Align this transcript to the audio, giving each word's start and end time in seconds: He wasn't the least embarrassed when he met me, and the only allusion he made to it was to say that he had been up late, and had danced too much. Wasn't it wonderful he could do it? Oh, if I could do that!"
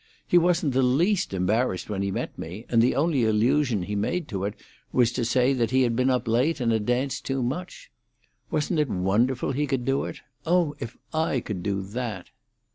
He 0.25 0.39
wasn't 0.39 0.73
the 0.73 0.81
least 0.81 1.31
embarrassed 1.31 1.87
when 1.87 2.01
he 2.01 2.09
met 2.09 2.35
me, 2.35 2.65
and 2.69 2.81
the 2.81 2.95
only 2.95 3.23
allusion 3.23 3.83
he 3.83 3.95
made 3.95 4.27
to 4.29 4.45
it 4.45 4.55
was 4.91 5.11
to 5.11 5.23
say 5.23 5.53
that 5.53 5.69
he 5.69 5.83
had 5.83 5.95
been 5.95 6.09
up 6.09 6.27
late, 6.27 6.59
and 6.59 6.71
had 6.71 6.87
danced 6.87 7.23
too 7.23 7.43
much. 7.43 7.91
Wasn't 8.49 8.79
it 8.79 8.89
wonderful 8.89 9.51
he 9.51 9.67
could 9.67 9.85
do 9.85 10.05
it? 10.05 10.21
Oh, 10.43 10.73
if 10.79 10.97
I 11.13 11.39
could 11.39 11.61
do 11.61 11.83
that!" 11.83 12.31